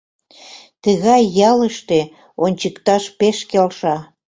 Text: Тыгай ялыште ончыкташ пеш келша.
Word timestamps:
Тыгай 0.83 1.23
ялыште 1.49 1.99
ончыкташ 2.45 3.03
пеш 3.19 3.37
келша. 3.49 3.95